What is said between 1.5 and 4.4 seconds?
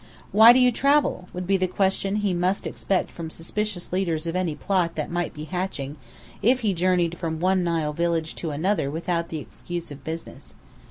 the question he must expect from suspicious leaders of